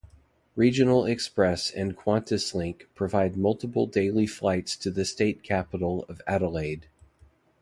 Regional 0.55 1.05
Express 1.05 1.69
and 1.69 1.95
Qantaslink 1.95 2.87
provide 2.95 3.37
multiple 3.37 3.85
daily 3.85 4.25
flights 4.25 4.75
to 4.77 4.89
the 4.89 5.05
state 5.05 5.43
capital 5.43 6.05
of 6.09 6.23
Adelaide. 6.25 6.87